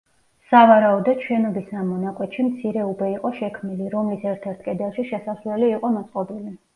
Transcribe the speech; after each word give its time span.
სავარაუდოდ, 0.51 1.19
შენობის 1.25 1.67
ამ 1.81 1.83
მონაკვეთში 1.95 2.45
მცირე 2.47 2.85
უბე 2.93 3.09
იყო 3.17 3.31
შექმნილი, 3.41 3.91
რომლის 3.97 4.25
ერთ-ერთ 4.31 4.65
კედელში 4.69 5.07
შესასვლელი 5.11 5.69
იყო 5.75 5.93
მოწყობილი. 5.99 6.57